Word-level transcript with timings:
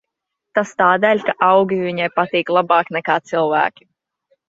Tas 0.57 0.71
tādēļ, 0.81 1.21
ka 1.27 1.35
augi 1.49 1.79
viņai 1.83 2.09
patīk 2.17 2.53
labāk 2.59 2.93
nekā 2.99 3.23
cilvēki. 3.33 3.93